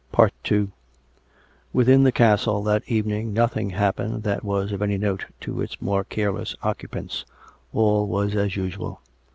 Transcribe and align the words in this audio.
II 0.49 0.69
Within 1.73 2.01
the 2.01 2.11
castle 2.11 2.63
that 2.63 2.81
evening 2.87 3.33
nothing 3.33 3.69
happened 3.69 4.23
that 4.23 4.43
was 4.43 4.71
of 4.71 4.81
any 4.81 4.97
note 4.97 5.27
to 5.41 5.61
its 5.61 5.79
more 5.79 6.03
careless 6.03 6.55
occupants. 6.63 7.23
All 7.71 8.07
was 8.07 8.33
as 8.33 8.55
usual. 8.55 8.99